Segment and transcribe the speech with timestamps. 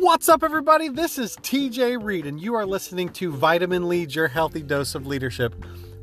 [0.00, 0.88] What's up, everybody?
[0.88, 5.06] This is TJ Reed, and you are listening to Vitamin Lead Your Healthy Dose of
[5.06, 5.54] Leadership.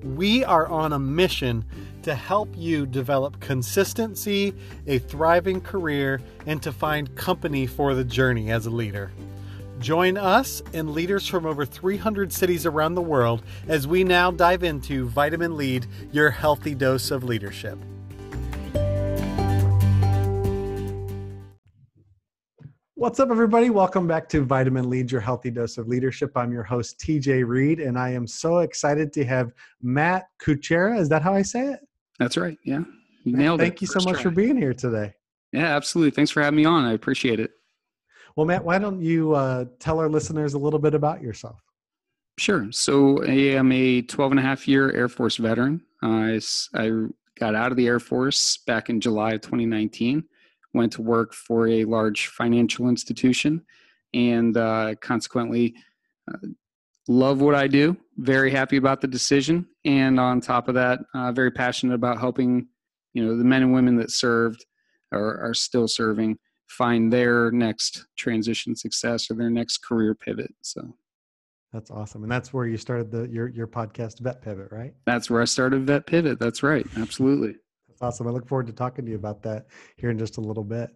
[0.04, 1.66] We are on a mission
[2.04, 4.54] to help you develop consistency,
[4.86, 9.12] a thriving career, and to find company for the journey as a leader.
[9.80, 14.62] Join us and leaders from over 300 cities around the world as we now dive
[14.62, 17.80] into Vitamin Lead Your Healthy Dose of Leadership.
[23.08, 23.70] What's up, everybody?
[23.70, 26.36] Welcome back to Vitamin Lead, your healthy dose of leadership.
[26.36, 31.00] I'm your host, TJ Reed, and I am so excited to have Matt Kuchera.
[31.00, 31.80] Is that how I say it?
[32.20, 32.58] That's right.
[32.66, 32.82] Yeah.
[33.24, 33.80] You nailed Thank it.
[33.80, 34.24] Thank you so much try.
[34.24, 35.14] for being here today.
[35.54, 36.12] Yeah, absolutely.
[36.12, 36.84] Thanks for having me on.
[36.84, 37.52] I appreciate it.
[38.36, 41.62] Well, Matt, why don't you uh, tell our listeners a little bit about yourself?
[42.38, 42.68] Sure.
[42.74, 45.82] So I am a 12 and a half year Air Force veteran.
[46.04, 46.42] Uh, I,
[46.74, 46.92] I
[47.40, 50.26] got out of the Air Force back in July of 2019
[50.78, 53.62] went to work for a large financial institution,
[54.14, 55.76] and uh, consequently
[56.32, 56.48] uh,
[57.08, 57.98] love what I do.
[58.18, 62.68] Very happy about the decision, and on top of that, uh, very passionate about helping
[63.14, 64.66] you know the men and women that served
[65.12, 70.54] or are still serving find their next transition success or their next career pivot.
[70.62, 70.96] So.
[71.74, 74.94] That's awesome, and that's where you started the your your podcast, Vet Pivot, right?
[75.06, 76.40] That's where I started Vet Pivot.
[76.40, 77.56] That's right, absolutely
[78.02, 78.28] awesome.
[78.28, 80.90] I look forward to talking to you about that here in just a little bit.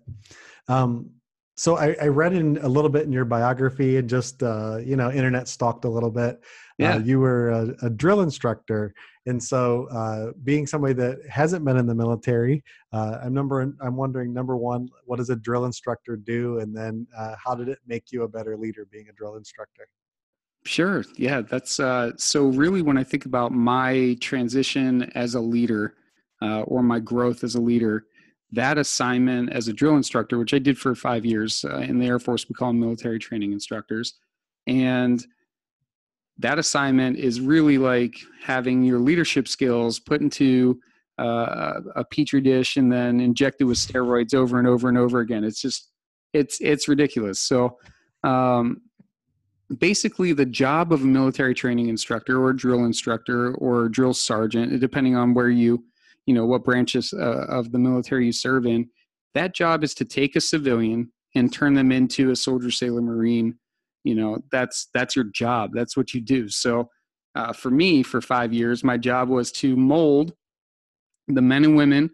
[0.67, 1.11] Um,
[1.61, 4.95] so I, I, read in a little bit in your biography and just uh, you
[4.95, 6.35] know internet stalked a little bit.
[6.35, 6.39] Uh,
[6.77, 6.95] yeah.
[6.95, 8.93] Uh, you were a, a, drill instructor,
[9.27, 12.63] and so uh, being somebody that hasn't been in the military,
[12.93, 17.05] uh, I'm number I'm wondering number one, what does a drill instructor do, and then
[17.15, 19.87] uh, how did it make you a better leader being a drill instructor?
[20.63, 21.03] Sure.
[21.15, 22.47] Yeah, that's so.
[22.47, 25.95] Really, when I think about my transition as a leader,
[26.41, 28.05] uh, or my growth as a leader,
[28.51, 32.07] that assignment as a drill instructor, which I did for five years uh, in the
[32.07, 34.15] Air Force, we call them military training instructors.
[34.67, 35.25] And
[36.37, 40.79] that assignment is really like having your leadership skills put into
[41.17, 45.43] uh, a petri dish and then injected with steroids over and over and over again.
[45.43, 45.89] It's just,
[46.33, 47.39] it's it's ridiculous.
[47.41, 47.77] So,
[48.23, 48.81] um,
[49.77, 55.15] basically, the job of a military training instructor or drill instructor or drill sergeant, depending
[55.15, 55.83] on where you
[56.25, 58.89] you know what branches uh, of the military you serve in
[59.33, 63.57] that job is to take a civilian and turn them into a soldier sailor marine.
[64.03, 65.71] You know that's that's your job.
[65.73, 66.49] That's what you do.
[66.49, 66.89] So
[67.35, 70.33] uh, for me for five years my job was to mold
[71.27, 72.09] the men and women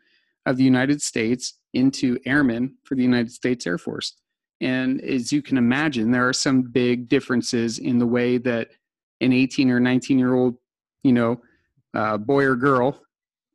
[0.46, 4.13] of the united states into airmen for the united states air force.
[4.62, 8.69] And as you can imagine there are some big differences in the way that
[9.22, 10.56] an 18 or 19 year old
[11.03, 11.41] you know
[11.96, 13.01] uh, boy or girl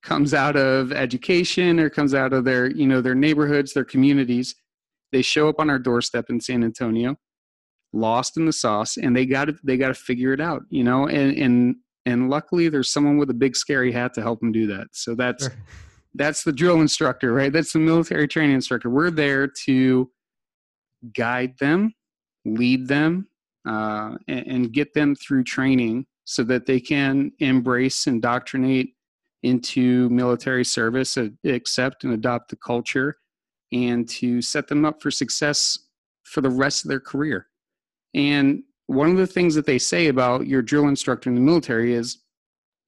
[0.03, 4.55] comes out of education or comes out of their you know their neighborhoods their communities
[5.13, 7.17] they show up on our doorstep in san antonio
[7.93, 10.83] lost in the sauce and they got to they got to figure it out you
[10.83, 11.77] know and and
[12.07, 14.89] and luckily there's someone with a big scary hat to help them do that.
[14.93, 15.55] So that's sure.
[16.15, 17.53] that's the drill instructor right?
[17.53, 18.91] That's the military training instructor.
[18.91, 20.11] We're there to
[21.15, 21.95] guide them
[22.45, 23.29] lead them
[23.69, 28.95] uh, and, and get them through training so that they can embrace indoctrinate
[29.43, 33.17] into military service, accept and adopt the culture,
[33.73, 35.79] and to set them up for success
[36.25, 37.49] for the rest of their career.
[38.15, 41.95] And one of the things that they say about your drill instructor in the military
[41.95, 42.19] is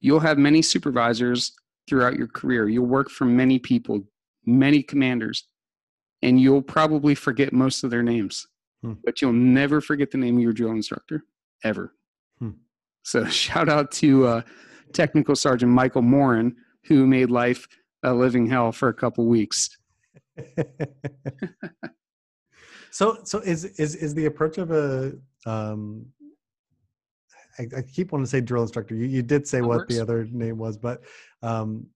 [0.00, 1.52] you'll have many supervisors
[1.88, 2.68] throughout your career.
[2.68, 4.02] You'll work for many people,
[4.44, 5.46] many commanders,
[6.22, 8.46] and you'll probably forget most of their names,
[8.82, 8.94] hmm.
[9.04, 11.24] but you'll never forget the name of your drill instructor
[11.62, 11.94] ever.
[12.38, 12.50] Hmm.
[13.02, 14.42] So shout out to uh,
[14.94, 17.66] Technical Sergeant Michael Morin, who made life
[18.02, 19.76] a living hell for a couple weeks.
[22.90, 25.12] so, so is is is the approach of a
[25.46, 26.06] um,
[27.58, 28.94] I, I, keep wanting to say drill instructor.
[28.94, 31.02] You, you did say what the other name was, but
[31.42, 31.86] um,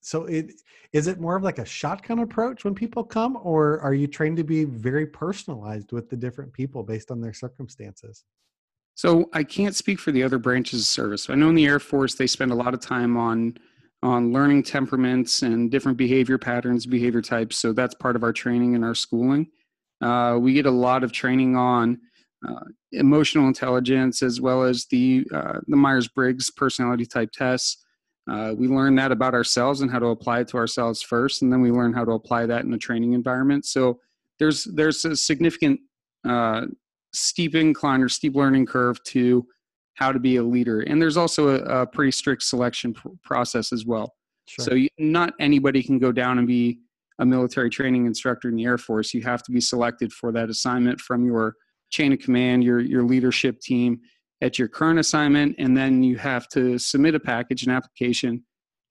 [0.00, 0.52] so it
[0.92, 4.36] is it more of like a shotgun approach when people come, or are you trained
[4.36, 8.24] to be very personalized with the different people based on their circumstances?
[8.94, 11.28] So I can't speak for the other branches of service.
[11.28, 13.56] I know in the Air Force they spend a lot of time on
[14.02, 17.56] on learning temperaments and different behavior patterns, behavior types.
[17.56, 19.46] So that's part of our training and our schooling.
[20.02, 21.98] Uh, we get a lot of training on
[22.46, 27.78] uh, emotional intelligence as well as the uh, the Myers Briggs personality type tests.
[28.30, 31.52] Uh, we learn that about ourselves and how to apply it to ourselves first, and
[31.52, 33.64] then we learn how to apply that in a training environment.
[33.64, 34.00] So
[34.38, 35.80] there's there's a significant
[36.26, 36.66] uh,
[37.14, 39.46] steep incline or steep learning curve to
[39.94, 40.80] how to be a leader.
[40.80, 44.12] And there's also a, a pretty strict selection pr- process as well.
[44.46, 44.64] Sure.
[44.64, 46.80] So you, not anybody can go down and be
[47.18, 50.50] a military training instructor in the Air Force, you have to be selected for that
[50.50, 51.54] assignment from your
[51.90, 54.00] chain of command, your your leadership team
[54.40, 58.44] at your current assignment, and then you have to submit a package, an application,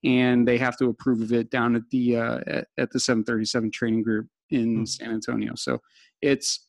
[0.04, 3.70] and they have to approve of it down at the uh, at, at the 737
[3.70, 4.84] training group in hmm.
[4.84, 5.52] San Antonio.
[5.54, 5.80] So
[6.22, 6.66] it's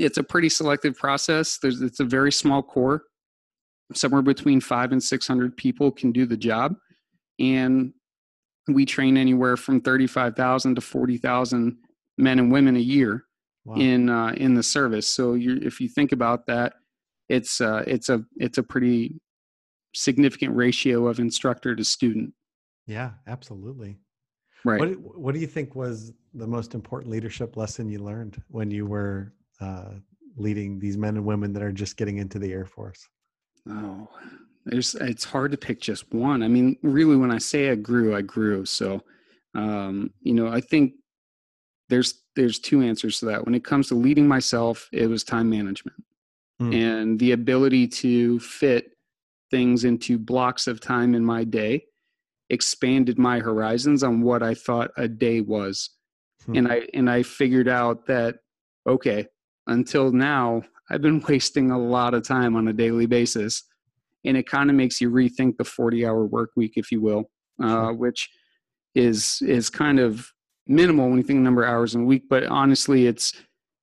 [0.00, 1.58] it's a pretty selective process.
[1.58, 3.02] There's it's a very small corps.
[3.94, 6.74] Somewhere between five and six hundred people can do the job,
[7.38, 7.92] and
[8.68, 11.76] we train anywhere from thirty-five thousand to forty thousand
[12.18, 13.24] men and women a year
[13.64, 13.76] wow.
[13.76, 15.06] in uh, in the service.
[15.06, 16.74] So if you think about that,
[17.28, 19.20] it's uh, it's a it's a pretty
[19.94, 22.34] significant ratio of instructor to student.
[22.86, 23.98] Yeah, absolutely.
[24.64, 24.80] Right.
[24.80, 28.86] What What do you think was the most important leadership lesson you learned when you
[28.86, 29.90] were uh,
[30.36, 33.08] leading these men and women that are just getting into the Air Force?
[33.68, 34.08] Oh,
[34.64, 34.94] there's.
[34.96, 36.42] It's hard to pick just one.
[36.42, 38.64] I mean, really, when I say I grew, I grew.
[38.64, 39.02] So,
[39.54, 40.94] um, you know, I think
[41.88, 43.44] there's there's two answers to that.
[43.44, 46.02] When it comes to leading myself, it was time management
[46.60, 46.74] mm.
[46.74, 48.92] and the ability to fit
[49.50, 51.84] things into blocks of time in my day
[52.50, 55.90] expanded my horizons on what I thought a day was.
[56.46, 56.56] Hmm.
[56.56, 58.36] And I and I figured out that
[58.86, 59.26] okay,
[59.68, 63.62] until now I've been wasting a lot of time on a daily basis.
[64.24, 67.30] And it kind of makes you rethink the 40 hour work week, if you will,
[67.62, 68.28] uh, which
[68.94, 70.32] is is kind of
[70.66, 72.24] minimal when you think number of hours in a week.
[72.28, 73.32] But honestly, it's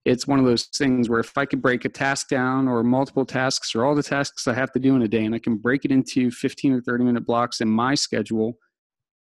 [0.04, 3.26] it's one of those things where if I could break a task down or multiple
[3.26, 5.58] tasks or all the tasks I have to do in a day and I can
[5.58, 8.58] break it into 15 or 30 minute blocks in my schedule,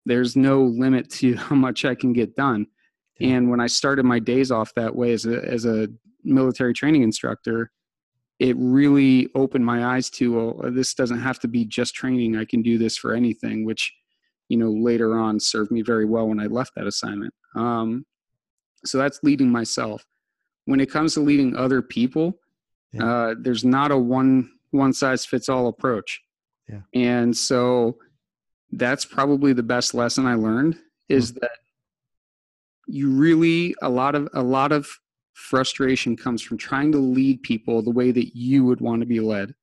[0.06, 2.67] there's no limit to how much I can get done.
[3.20, 5.88] And when I started my days off that way as a, as a
[6.25, 7.71] military training instructor,
[8.39, 12.37] it really opened my eyes to, well, this doesn't have to be just training.
[12.37, 13.93] I can do this for anything, which,
[14.49, 17.35] you know, later on served me very well when I left that assignment.
[17.55, 18.07] Um,
[18.85, 20.05] so that's leading myself
[20.71, 22.39] when it comes to leading other people,
[22.93, 23.05] yeah.
[23.05, 26.21] uh, there's not a one one size fits all approach.
[26.69, 26.83] Yeah.
[26.95, 27.99] And so
[28.71, 30.79] that's probably the best lesson I learned
[31.09, 31.41] is mm-hmm.
[31.41, 31.51] that
[32.87, 34.89] you really a lot of a lot of
[35.35, 39.21] frustration comes from trying to lead people the way that you would want to be
[39.21, 39.55] led.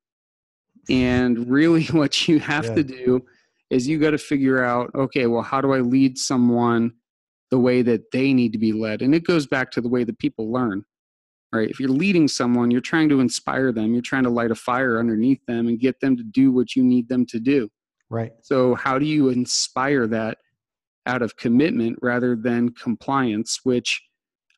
[0.88, 2.74] And really what you have yeah.
[2.74, 3.24] to do
[3.70, 6.92] is you got to figure out okay, well how do I lead someone
[7.50, 9.02] the way that they need to be led.
[9.02, 10.84] And it goes back to the way that people learn,
[11.52, 11.68] right?
[11.68, 14.98] If you're leading someone, you're trying to inspire them, you're trying to light a fire
[14.98, 17.70] underneath them and get them to do what you need them to do.
[18.10, 18.32] Right.
[18.42, 20.38] So, how do you inspire that
[21.06, 24.02] out of commitment rather than compliance, which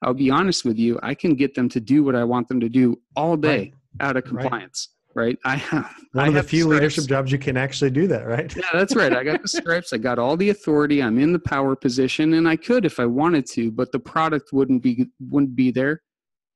[0.02, 2.60] I'll be honest with you, I can get them to do what I want them
[2.60, 3.74] to do all day right.
[4.00, 4.88] out of compliance.
[4.90, 5.38] Right right?
[5.44, 8.54] I have one I of the few leadership jobs you can actually do that, right?
[8.56, 9.14] yeah, that's right.
[9.14, 9.92] I got the stripes.
[9.92, 11.02] I got all the authority.
[11.02, 14.52] I'm in the power position, and I could if I wanted to, but the product
[14.52, 16.02] wouldn't be wouldn't be there,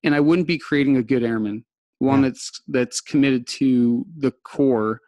[0.03, 1.65] and I wouldn't be creating a good airman,
[1.99, 2.29] one yeah.
[2.29, 5.01] that's that's committed to the core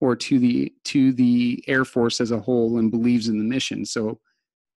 [0.00, 3.84] or to the to the Air Force as a whole and believes in the mission.
[3.84, 4.20] So.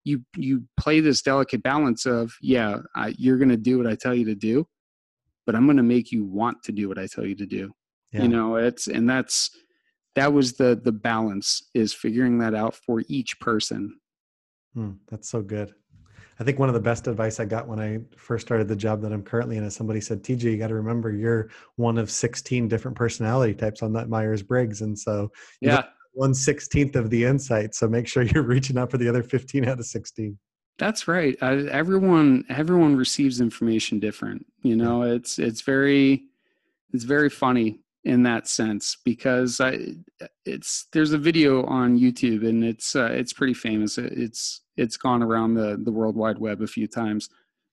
[0.04, 3.94] You you play this delicate balance of yeah I, you're going to do what I
[3.94, 4.66] tell you to do,
[5.46, 7.72] but I'm going to make you want to do what I tell you to do.
[8.12, 8.22] Yeah.
[8.22, 9.50] you know it's and that's
[10.14, 13.98] that was the the balance is figuring that out for each person.
[14.74, 15.72] Hmm, that's so good.
[16.38, 19.00] I think one of the best advice i got when i first started the job
[19.02, 22.10] that i'm currently in is somebody said tj you got to remember you're one of
[22.10, 24.80] 16 different personality types on that myers-briggs.
[24.80, 25.30] And so
[25.60, 25.84] yeah
[26.14, 29.68] one sixteenth of the insight so make sure you're reaching out for the other 15
[29.68, 30.38] out of 16
[30.78, 36.24] that's right everyone everyone receives information different you know it's it's very
[36.92, 39.78] it's very funny in that sense because I,
[40.44, 43.98] it's there's a video on YouTube and it's uh, it's pretty famous.
[43.98, 47.28] It's it's gone around the the World Wide Web a few times,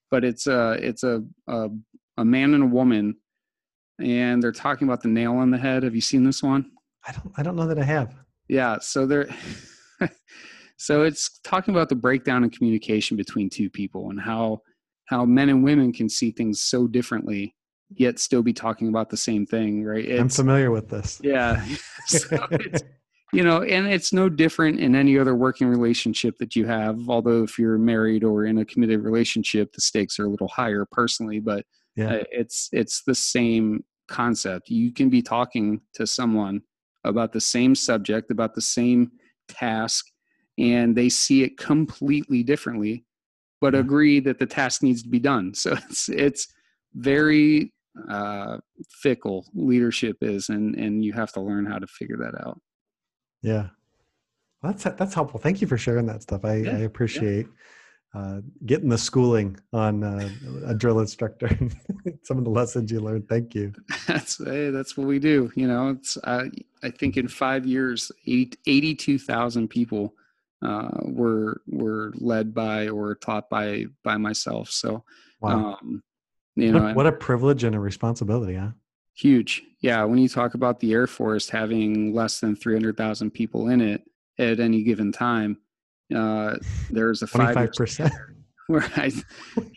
[0.09, 1.69] but it's uh it's a a,
[2.17, 3.17] a man and a woman,
[3.99, 5.83] and they're talking about the nail on the head.
[5.83, 6.71] Have you seen this one?
[7.05, 8.15] I don't I don't know that I have.
[8.51, 9.29] Yeah, so they're
[10.77, 14.59] so it's talking about the breakdown in communication between two people and how
[15.05, 17.55] how men and women can see things so differently
[17.95, 20.03] yet still be talking about the same thing, right?
[20.03, 21.21] It's, I'm familiar with this.
[21.23, 21.65] Yeah.
[22.07, 22.47] so
[23.31, 27.07] you know, and it's no different in any other working relationship that you have.
[27.07, 30.85] Although if you're married or in a committed relationship, the stakes are a little higher
[30.91, 31.65] personally, but
[31.95, 32.15] yeah.
[32.15, 34.69] Uh, it's it's the same concept.
[34.69, 36.61] You can be talking to someone
[37.03, 39.11] about the same subject, about the same
[39.47, 40.05] task,
[40.57, 43.05] and they see it completely differently,
[43.59, 43.79] but yeah.
[43.79, 45.53] agree that the task needs to be done.
[45.55, 46.47] So it's it's
[46.93, 47.73] very
[48.09, 48.57] uh,
[48.89, 52.59] fickle leadership is, and and you have to learn how to figure that out.
[53.41, 53.69] Yeah,
[54.61, 55.39] well, that's that's helpful.
[55.39, 56.45] Thank you for sharing that stuff.
[56.45, 57.47] I, yeah, I appreciate.
[58.13, 60.29] Uh, getting the schooling on uh,
[60.65, 61.49] a drill instructor.
[62.23, 63.29] Some of the lessons you learned.
[63.29, 63.73] Thank you.
[64.07, 65.51] That's hey, that's what we do.
[65.55, 66.45] You know, it's uh,
[66.83, 70.13] I think in five years, 82,000 people
[70.61, 74.69] uh, were were led by or taught by by myself.
[74.69, 75.03] So,
[75.39, 75.77] wow.
[75.81, 76.03] um,
[76.55, 78.71] you know, what, what a privilege and a responsibility, huh?
[79.13, 79.63] Huge.
[79.79, 80.03] Yeah.
[80.03, 84.03] When you talk about the Air Force having less than 300,000 people in it
[84.37, 85.57] at any given time,
[86.13, 86.57] uh,
[86.89, 88.11] there's a 25%
[88.67, 89.11] where I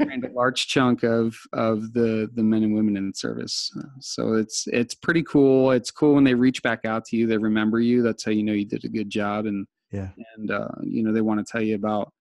[0.01, 3.71] trained a large chunk of, of the, the men and women in service.
[4.01, 5.73] So it's, it's pretty cool.
[5.73, 8.03] It's cool when they reach back out to you, they remember you.
[8.03, 9.47] That's how you know you did a good job.
[9.47, 10.11] And, yeah.
[10.37, 12.13] And, uh, you know, they want to tell you about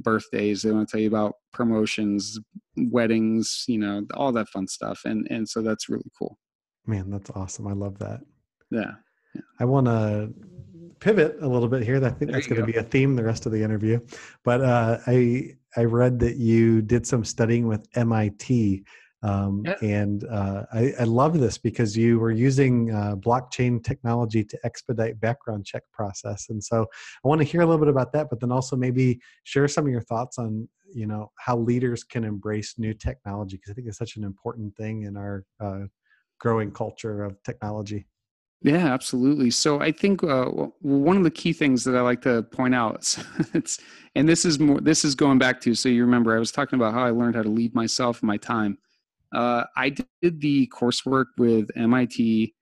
[0.00, 0.62] birthdays.
[0.62, 2.38] They want to tell you about promotions,
[2.76, 5.02] weddings, you know, all that fun stuff.
[5.04, 6.38] And, and so that's really cool.
[6.86, 7.66] Man, that's awesome.
[7.66, 8.20] I love that.
[8.70, 8.92] Yeah.
[9.60, 10.32] I want to
[11.00, 11.96] pivot a little bit here.
[11.96, 14.00] I think there that's going to be a theme the rest of the interview.
[14.44, 18.84] But uh, I I read that you did some studying with MIT,
[19.22, 19.74] um, yeah.
[19.82, 25.18] and uh, I, I, love this because you were using uh, blockchain technology to expedite
[25.20, 26.48] background check process.
[26.50, 26.86] And so
[27.24, 29.86] I want to hear a little bit about that, but then also maybe share some
[29.86, 33.88] of your thoughts on you know how leaders can embrace new technology because I think
[33.88, 35.84] it's such an important thing in our uh,
[36.38, 38.06] growing culture of technology.
[38.62, 39.50] Yeah, absolutely.
[39.50, 40.44] So I think uh,
[40.80, 43.16] one of the key things that I like to point out,
[43.54, 43.80] it's,
[44.14, 46.78] and this is more, this is going back to, so you remember I was talking
[46.78, 48.78] about how I learned how to lead myself and my time.
[49.34, 49.90] Uh, I
[50.20, 52.54] did the coursework with MIT.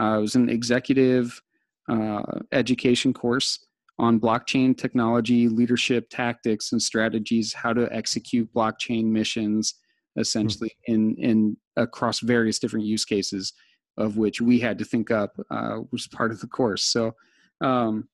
[0.00, 1.42] Uh, it was an executive
[1.90, 3.66] uh, education course
[3.98, 9.74] on blockchain technology, leadership tactics, and strategies, how to execute blockchain missions,
[10.16, 10.94] essentially mm-hmm.
[10.94, 13.52] in in across various different use cases
[13.96, 17.14] of which we had to think up uh, was part of the course so
[17.60, 18.08] um,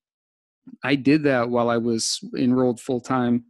[0.83, 3.45] i did that while i was enrolled full-time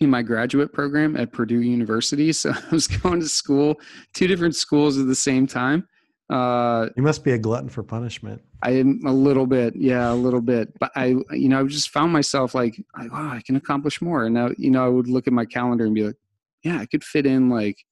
[0.00, 3.80] in my graduate program at purdue university so i was going to school
[4.14, 5.86] two different schools at the same time
[6.32, 8.40] uh, you must be a glutton for punishment.
[8.62, 10.72] I am a little bit, yeah, a little bit.
[10.78, 14.24] But I, you know, I just found myself like, wow, I can accomplish more.
[14.24, 16.16] And now, you know, I would look at my calendar and be like,
[16.62, 17.84] yeah, I could fit in like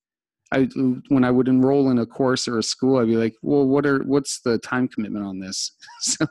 [0.53, 0.69] I
[1.09, 3.87] when I would enroll in a course or a school, I'd be like, well, what
[3.87, 5.73] are what's the time commitment on this?
[6.01, 6.27] so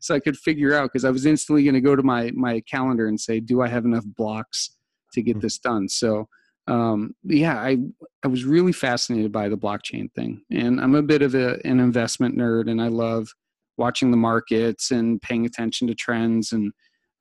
[0.00, 2.60] so I could figure out because I was instantly going to go to my my
[2.60, 4.76] calendar and say, do I have enough blocks
[5.12, 5.40] to get mm-hmm.
[5.40, 5.88] this done?
[5.88, 6.28] So
[6.66, 7.78] um, yeah, I
[8.22, 11.80] I was really fascinated by the blockchain thing, and I'm a bit of a, an
[11.80, 13.28] investment nerd, and I love
[13.76, 16.72] watching the markets and paying attention to trends and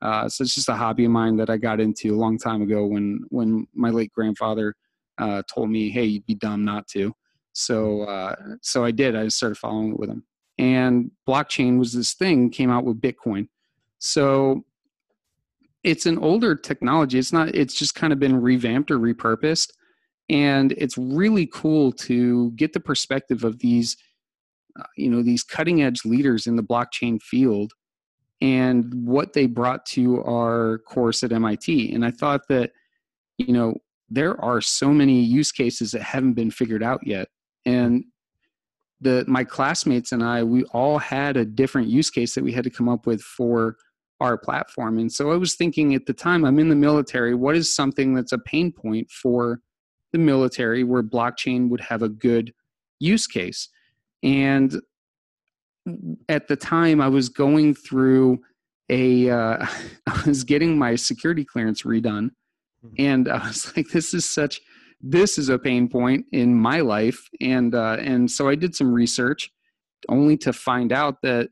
[0.01, 2.61] uh, so it's just a hobby of mine that I got into a long time
[2.61, 4.75] ago when when my late grandfather
[5.17, 7.13] uh, told me, "Hey, you'd be dumb not to."
[7.53, 9.15] So uh, so I did.
[9.15, 10.23] I started following it with him.
[10.57, 13.47] And blockchain was this thing came out with Bitcoin.
[13.99, 14.63] So
[15.83, 17.17] it's an older technology.
[17.17, 17.49] It's not.
[17.55, 19.71] It's just kind of been revamped or repurposed,
[20.29, 23.97] and it's really cool to get the perspective of these,
[24.79, 27.73] uh, you know, these cutting edge leaders in the blockchain field
[28.41, 31.93] and what they brought to our course at MIT.
[31.93, 32.71] And I thought that,
[33.37, 33.75] you know,
[34.11, 37.29] there are so many use cases that haven't been figured out yet.
[37.65, 38.03] And
[38.99, 42.65] the my classmates and I, we all had a different use case that we had
[42.65, 43.77] to come up with for
[44.19, 44.99] our platform.
[44.99, 48.13] And so I was thinking at the time, I'm in the military, what is something
[48.13, 49.59] that's a pain point for
[50.11, 52.53] the military where blockchain would have a good
[52.99, 53.69] use case?
[54.21, 54.79] And
[56.29, 58.41] at the time I was going through
[58.89, 59.65] a, uh,
[60.07, 62.29] I was getting my security clearance redone.
[62.97, 64.61] And I was like, this is such,
[65.01, 68.93] this is a pain point in my life, and uh, and so I did some
[68.93, 69.51] research,
[70.09, 71.49] only to find out that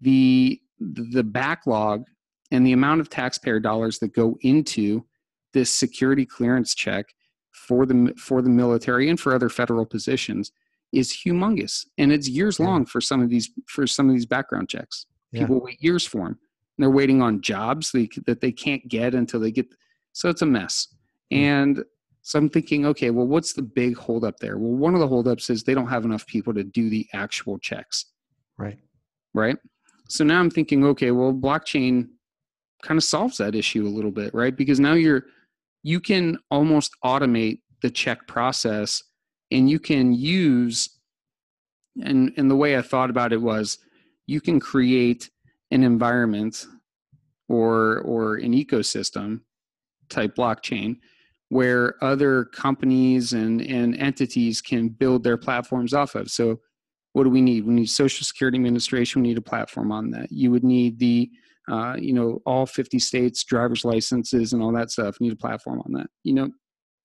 [0.00, 2.04] the the backlog
[2.50, 5.04] and the amount of taxpayer dollars that go into
[5.52, 7.14] this security clearance check
[7.52, 10.52] for the for the military and for other federal positions
[10.92, 11.84] is humongous.
[11.98, 12.66] And it's years yeah.
[12.66, 15.06] long for some of these for some of these background checks.
[15.32, 15.62] People yeah.
[15.62, 16.38] wait years for them
[16.76, 19.66] and they're waiting on jobs that they can't get until they get
[20.16, 20.88] so it's a mess.
[21.32, 21.36] Mm.
[21.36, 21.84] and
[22.22, 24.56] so i'm thinking okay well what's the big holdup there?
[24.58, 27.58] Well one of the holdups is they don't have enough people to do the actual
[27.58, 28.06] checks.
[28.56, 28.78] Right.
[29.34, 29.58] Right?
[30.08, 32.08] So now i'm thinking okay well blockchain
[32.82, 34.56] kind of solves that issue a little bit right?
[34.56, 35.24] Because now you're
[35.82, 39.02] you can almost automate the check process
[39.50, 40.88] and you can use
[42.02, 43.78] and and the way i thought about it was
[44.26, 45.30] you can create
[45.70, 46.66] an environment
[47.48, 49.40] or or an ecosystem
[50.08, 50.96] type blockchain
[51.48, 56.58] where other companies and and entities can build their platforms off of so
[57.12, 60.30] what do we need we need social security administration we need a platform on that
[60.30, 61.30] you would need the
[61.68, 65.16] uh, you know, all 50 states, driver's licenses, and all that stuff.
[65.18, 66.50] You need a platform on that, you know,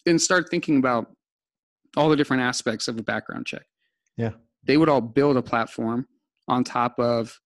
[0.05, 1.07] and start thinking about
[1.97, 3.65] all the different aspects of a background check.
[4.17, 4.31] Yeah.
[4.63, 6.07] They would all build a platform
[6.47, 7.39] on top of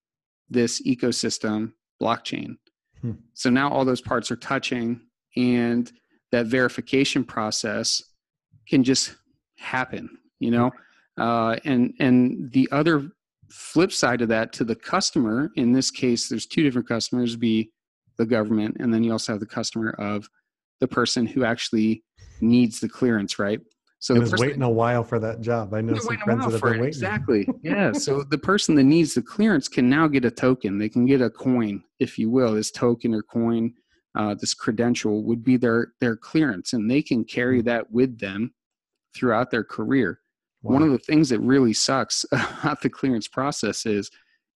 [0.50, 1.72] this ecosystem
[2.02, 2.56] blockchain.
[3.02, 3.14] Hmm.
[3.34, 5.00] So now all those parts are touching,
[5.36, 5.92] and
[6.32, 8.02] that verification process
[8.68, 9.16] can just
[9.58, 10.72] happen, you know.
[11.18, 13.12] Uh, and and the other
[13.50, 17.70] flip side of that to the customer in this case there's two different customers be
[18.18, 20.28] the government and then you also have the customer of
[20.82, 22.04] the person who actually
[22.42, 23.60] needs the clearance right?
[24.00, 25.74] So the person, waiting a while for that job.
[25.74, 26.88] I know some friends that have been waiting.
[26.88, 27.48] Exactly.
[27.64, 27.92] Yeah.
[27.94, 30.78] So the person that needs the clearance can now get a token.
[30.78, 33.74] They can get a coin if you will this token or coin
[34.16, 37.66] uh, this credential would be their their clearance and they can carry hmm.
[37.66, 38.54] that with them
[39.14, 40.20] throughout their career
[40.66, 40.74] Wow.
[40.74, 44.10] One of the things that really sucks about the clearance process is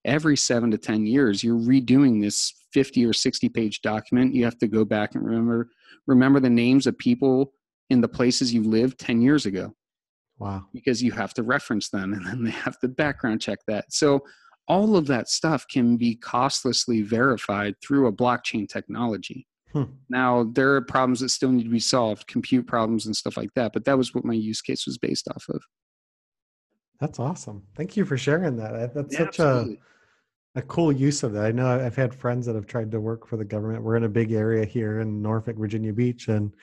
[0.06, 4.34] every seven to 10 years, you're redoing this 50 or 60 page document.
[4.34, 5.70] You have to go back and remember,
[6.08, 7.54] remember the names of people
[7.92, 9.76] in the places you lived 10 years ago.
[10.40, 10.66] Wow.
[10.74, 13.94] Because you have to reference them and then they have to background check that.
[13.94, 14.22] So
[14.68, 19.46] all of that stuff can be costlessly verified through a blockchain technology.
[19.74, 19.84] Hmm.
[20.10, 23.54] Now, there are problems that still need to be solved, compute problems and stuff like
[23.54, 25.62] that, but that was what my use case was based off of.
[27.00, 27.64] That's awesome.
[27.76, 28.94] Thank you for sharing that.
[28.94, 29.78] That's yeah, such a
[30.56, 31.46] a cool use of that.
[31.46, 33.84] I know I've had friends that have tried to work for the government.
[33.84, 36.54] We're in a big area here in Norfolk, Virginia Beach, and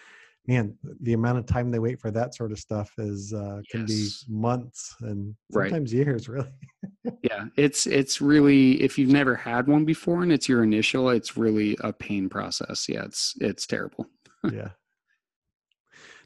[0.46, 3.84] man, the amount of time they wait for that sort of stuff is uh, can
[3.86, 6.06] be months and sometimes right.
[6.06, 6.28] years.
[6.36, 6.50] Really.
[7.22, 11.36] yeah, it's it's really if you've never had one before and it's your initial, it's
[11.36, 12.88] really a pain process.
[12.88, 14.06] Yeah, it's it's terrible.
[14.52, 14.68] yeah,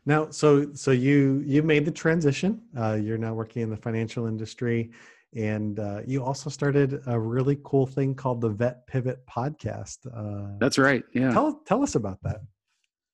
[0.07, 2.62] now, so so you you made the transition.
[2.77, 4.91] Uh, you're now working in the financial industry,
[5.37, 9.99] and uh, you also started a really cool thing called the Vet Pivot podcast.
[10.12, 11.05] Uh, That's right.
[11.12, 11.33] Yeah.
[11.33, 12.41] Tell tell us about that.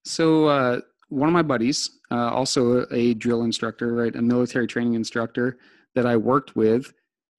[0.05, 4.95] So uh, one of my buddies, uh, also a drill instructor, right, a military training
[4.95, 5.59] instructor
[5.95, 6.93] that I worked with,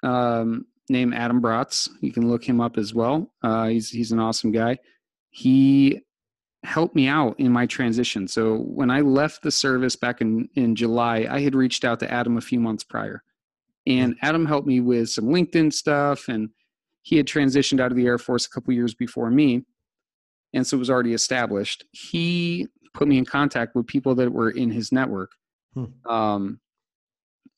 [0.03, 1.89] um, named Adam Bratz.
[2.01, 3.34] You can look him up as well.
[3.43, 4.77] Uh, he's he's an awesome guy.
[5.30, 6.01] He
[6.63, 8.27] helped me out in my transition.
[8.27, 12.12] So when I left the service back in, in July, I had reached out to
[12.12, 13.23] Adam a few months prior.
[13.86, 16.27] And Adam helped me with some LinkedIn stuff.
[16.27, 16.49] And
[17.03, 19.65] he had transitioned out of the Air Force a couple years before me.
[20.53, 21.86] And so it was already established.
[21.91, 25.32] He put me in contact with people that were in his network.
[25.73, 25.86] Hmm.
[26.10, 26.60] Um,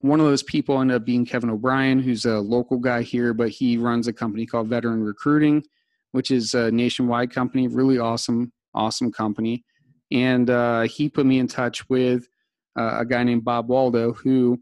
[0.02, 3.50] one of those people ended up being Kevin O'Brien, who's a local guy here, but
[3.50, 5.63] he runs a company called Veteran Recruiting,
[6.12, 9.63] which is a nationwide company, really awesome awesome company.
[10.12, 12.28] And uh, he put me in touch with
[12.78, 14.60] uh, a guy named Bob Waldo, who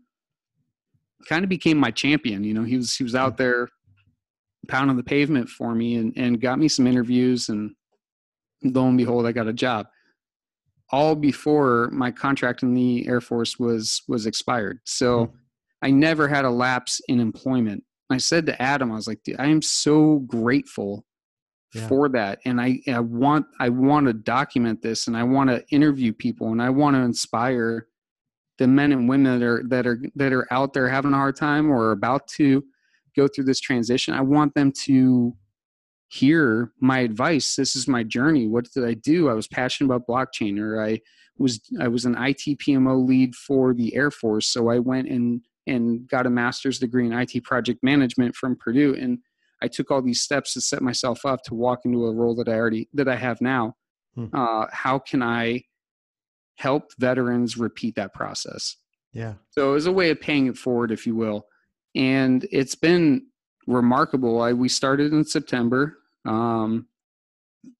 [1.27, 2.43] kind of became my champion.
[2.43, 3.67] You know, he was he was out there
[4.67, 7.71] pounding the pavement for me and, and got me some interviews and
[8.63, 9.87] lo and behold I got a job.
[10.91, 14.79] All before my contract in the Air Force was was expired.
[14.85, 15.35] So mm-hmm.
[15.81, 17.83] I never had a lapse in employment.
[18.09, 21.05] I said to Adam, I was like, I am so grateful
[21.73, 21.87] yeah.
[21.87, 25.63] for that and I, I want i want to document this and i want to
[25.69, 27.87] interview people and i want to inspire
[28.57, 31.35] the men and women that are that are that are out there having a hard
[31.35, 32.63] time or about to
[33.15, 35.35] go through this transition i want them to
[36.09, 40.07] hear my advice this is my journey what did i do i was passionate about
[40.07, 40.99] blockchain or i
[41.37, 45.41] was i was an it pmo lead for the air force so i went and
[45.65, 49.19] and got a master's degree in it project management from purdue and
[49.61, 52.47] I took all these steps to set myself up to walk into a role that
[52.47, 53.75] I already that I have now.
[54.15, 54.27] Hmm.
[54.33, 55.63] Uh, how can I
[56.55, 58.77] help veterans repeat that process?
[59.13, 59.35] Yeah.
[59.51, 61.47] So as a way of paying it forward, if you will,
[61.95, 63.27] and it's been
[63.67, 64.41] remarkable.
[64.41, 65.97] I we started in September.
[66.25, 66.87] Um,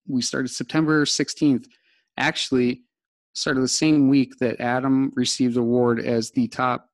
[0.08, 1.66] we started September 16th.
[2.18, 2.84] Actually,
[3.34, 6.90] started the same week that Adam received the award as the top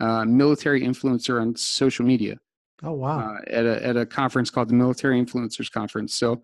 [0.00, 2.36] uh, military influencer on social media.
[2.82, 3.34] Oh wow!
[3.34, 6.14] Uh, at a at a conference called the Military Influencers Conference.
[6.14, 6.42] So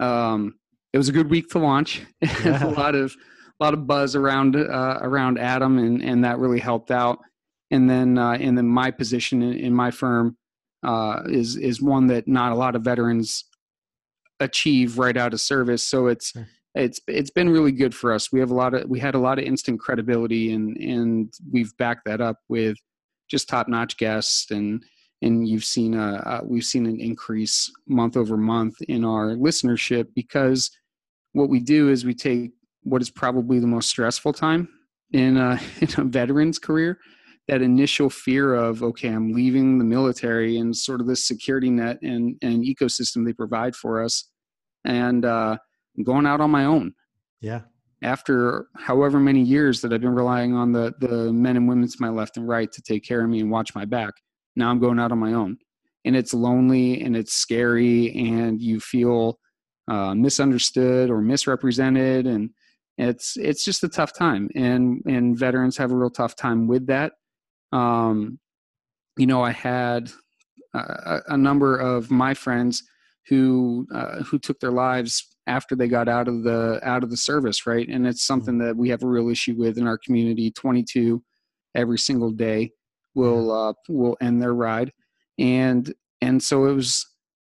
[0.00, 0.58] um,
[0.92, 2.02] it was a good week to launch.
[2.44, 2.64] Yeah.
[2.64, 3.14] a lot of
[3.60, 7.20] a lot of buzz around uh, around Adam, and and that really helped out.
[7.70, 10.36] And then uh, and then my position in, in my firm
[10.82, 13.44] uh, is is one that not a lot of veterans
[14.40, 15.84] achieve right out of service.
[15.84, 16.48] So it's sure.
[16.74, 18.32] it's it's been really good for us.
[18.32, 21.76] We have a lot of we had a lot of instant credibility, and and we've
[21.78, 22.76] backed that up with
[23.28, 24.82] just top notch guests and
[25.20, 30.06] and you've seen a, uh, we've seen an increase month over month in our listenership
[30.14, 30.70] because
[31.32, 34.68] what we do is we take what is probably the most stressful time
[35.12, 36.98] in a, in a veteran's career
[37.48, 41.98] that initial fear of okay i'm leaving the military and sort of this security net
[42.02, 44.30] and, and ecosystem they provide for us
[44.84, 45.56] and uh,
[46.02, 46.94] going out on my own.
[47.40, 47.62] Yeah.
[48.02, 51.96] After however many years that I've been relying on the the men and women to
[52.00, 54.14] my left and right to take care of me and watch my back,
[54.54, 55.58] now I'm going out on my own,
[56.04, 59.40] and it's lonely and it's scary, and you feel
[59.88, 62.50] uh, misunderstood or misrepresented, and
[62.98, 66.86] it's it's just a tough time, and and veterans have a real tough time with
[66.86, 67.14] that.
[67.72, 68.38] Um,
[69.16, 70.10] you know, I had
[70.74, 72.82] a, a number of my friends
[73.28, 77.16] who uh, who took their lives after they got out of the out of the
[77.16, 77.88] service, right?
[77.88, 80.50] And it's something that we have a real issue with in our community.
[80.50, 81.22] Twenty two
[81.74, 82.72] every single day
[83.14, 84.92] will uh, will end their ride,
[85.38, 87.06] and and so it was.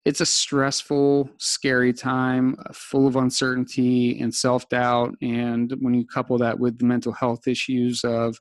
[0.04, 5.13] It's a stressful, scary time, uh, full of uncertainty and self doubt.
[5.21, 8.36] And when you couple that with the mental health issues of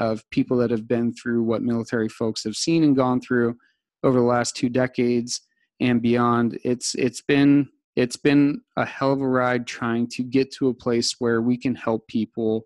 [0.00, 3.54] of people that have been through what military folks have seen and gone through
[4.02, 5.42] over the last two decades
[5.78, 6.58] and beyond.
[6.64, 10.74] It's it's been it's been a hell of a ride trying to get to a
[10.74, 12.64] place where we can help people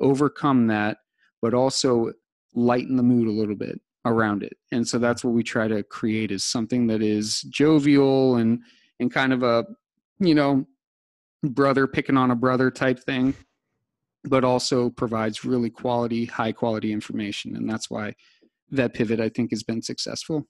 [0.00, 0.98] overcome that
[1.40, 2.12] but also
[2.54, 4.56] lighten the mood a little bit around it.
[4.70, 8.60] And so that's what we try to create is something that is jovial and
[9.00, 9.64] and kind of a
[10.18, 10.66] you know
[11.42, 13.34] brother picking on a brother type thing
[14.24, 17.56] but also provides really quality, high quality information.
[17.56, 18.14] And that's why
[18.70, 20.46] Vet Pivot, I think, has been successful.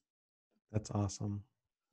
[0.72, 1.42] That's awesome.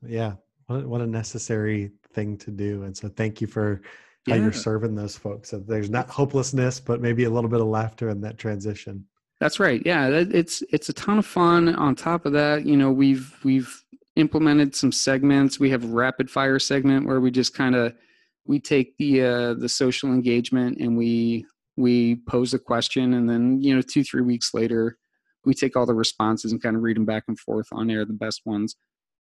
[0.05, 0.33] Yeah.
[0.67, 2.83] What a, what a necessary thing to do.
[2.83, 3.81] And so thank you for
[4.27, 4.41] how yeah.
[4.41, 5.49] you're serving those folks.
[5.49, 9.05] So there's not hopelessness, but maybe a little bit of laughter in that transition.
[9.39, 9.81] That's right.
[9.85, 10.07] Yeah.
[10.07, 11.75] It's, it's a ton of fun.
[11.75, 13.83] On top of that, you know, we've, we've
[14.15, 15.59] implemented some segments.
[15.59, 17.93] We have a rapid fire segment where we just kind of,
[18.47, 23.61] we take the uh, the social engagement and we we pose a question and then
[23.61, 24.97] you know two three weeks later
[25.45, 28.03] we take all the responses and kind of read them back and forth on air
[28.03, 28.75] the best ones.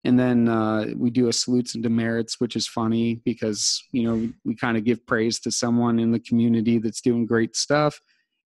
[0.04, 4.14] And then uh, we do a salutes and demerits which is funny because you know
[4.14, 8.00] we, we kind of give praise to someone in the community that's doing great stuff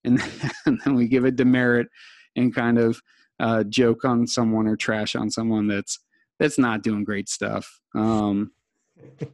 [0.05, 0.21] and,
[0.67, 1.89] and then we give a demerit
[2.37, 3.01] and kind of
[3.41, 5.99] uh, joke on someone or trash on someone that's
[6.39, 7.81] that's not doing great stuff.
[7.95, 8.53] Um,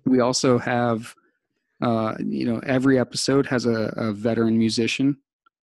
[0.04, 1.14] we also have
[1.80, 5.16] uh, you know, every episode has a, a, veteran musician.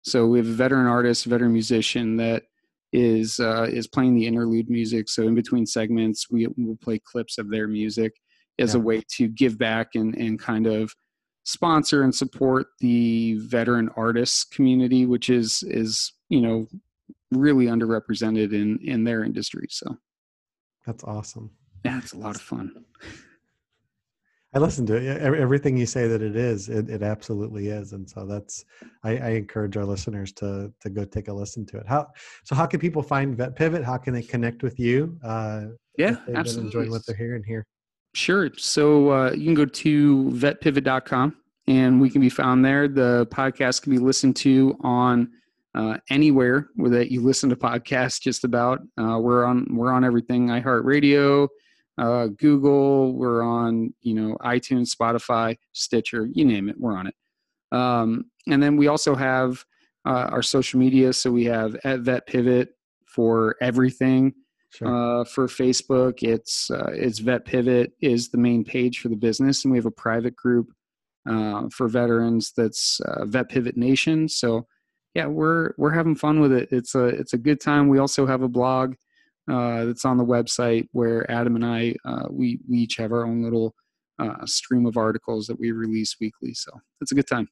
[0.02, 2.44] So we have a veteran artist, veteran musician that
[2.92, 5.08] is uh, is playing the interlude music.
[5.08, 8.12] So in between segments, we will play clips of their music
[8.58, 8.80] as yeah.
[8.80, 10.92] a way to give back and and kind of
[11.44, 16.66] sponsor and support the veteran artists community, which is is you know
[17.30, 19.66] really underrepresented in in their industry.
[19.70, 19.96] So
[20.86, 21.50] that's awesome.
[21.84, 22.81] Yeah, it's a lot of fun.
[24.54, 25.22] I listen to it.
[25.22, 28.66] Everything you say that it is, it, it absolutely is, and so that's.
[29.02, 31.86] I, I, encourage our listeners to to go take a listen to it.
[31.86, 32.08] How
[32.44, 32.54] so?
[32.54, 33.82] How can people find Vet Pivot?
[33.82, 35.18] How can they connect with you?
[35.24, 36.66] Uh, yeah, absolutely.
[36.66, 37.64] Enjoying what they're hearing here.
[38.14, 38.50] Sure.
[38.58, 41.34] So uh, you can go to vetpivot.com
[41.66, 42.88] and we can be found there.
[42.88, 45.30] The podcast can be listened to on
[45.74, 48.20] uh, anywhere where that you listen to podcasts.
[48.20, 48.80] Just about.
[49.00, 50.48] Uh, we're on we're on everything.
[50.48, 51.48] iHeartRadio
[51.98, 57.14] uh, Google, we're on, you know, iTunes, Spotify, Stitcher, you name it, we're on it.
[57.70, 59.64] Um, and then we also have
[60.06, 61.12] uh, our social media.
[61.12, 62.70] So we have at Vet Pivot
[63.06, 64.34] for everything.
[64.70, 65.20] Sure.
[65.20, 69.64] Uh, for Facebook, it's uh, it's Vet Pivot is the main page for the business,
[69.64, 70.72] and we have a private group
[71.28, 74.30] uh, for veterans that's uh, Vet Pivot Nation.
[74.30, 74.66] So
[75.14, 76.70] yeah, we're we're having fun with it.
[76.72, 77.88] It's a it's a good time.
[77.88, 78.94] We also have a blog
[79.50, 83.24] uh, that's on the website where Adam and I uh, we we each have our
[83.24, 83.74] own little
[84.18, 86.54] uh, stream of articles that we release weekly.
[86.54, 87.48] So it's a good time.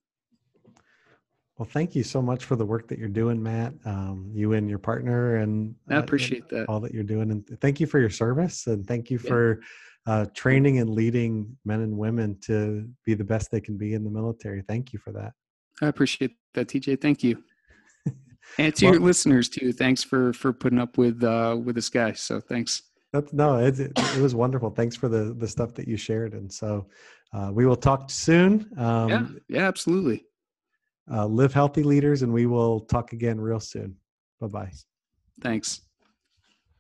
[1.59, 3.75] Well, thank you so much for the work that you're doing, Matt.
[3.85, 7.47] Um, you and your partner, and I appreciate and that all that you're doing, and
[7.61, 9.29] thank you for your service, and thank you yeah.
[9.29, 9.61] for
[10.07, 14.05] uh, training and leading men and women to be the best they can be in
[14.05, 14.63] the military.
[14.63, 15.33] Thank you for that.
[15.83, 17.01] I appreciate that, TJ.
[17.01, 17.43] Thank you
[18.59, 21.89] and to well, your listeners too thanks for for putting up with uh with this
[21.89, 22.83] guy so thanks.
[23.13, 24.71] That's no it, it, was wonderful.
[24.71, 26.87] Thanks for the the stuff that you shared and so
[27.33, 30.25] uh, we will talk soon um, yeah yeah absolutely.
[31.11, 33.97] uh, live healthy leaders and we will talk again real soon.
[34.41, 34.73] Bye bye
[35.41, 35.83] thanks